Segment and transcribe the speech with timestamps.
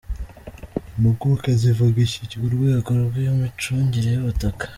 [0.95, 4.63] Impuguke zivuga iki ku rwego rw’imicungire y’ubutaka?.